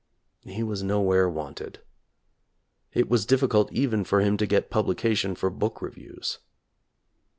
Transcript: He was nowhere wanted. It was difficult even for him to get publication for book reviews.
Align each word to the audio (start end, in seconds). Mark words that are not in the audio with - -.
He 0.47 0.63
was 0.63 0.81
nowhere 0.81 1.29
wanted. 1.29 1.81
It 2.91 3.07
was 3.07 3.23
difficult 3.23 3.71
even 3.71 4.03
for 4.03 4.19
him 4.19 4.35
to 4.37 4.47
get 4.47 4.71
publication 4.71 5.35
for 5.35 5.51
book 5.51 5.79
reviews. 5.79 6.39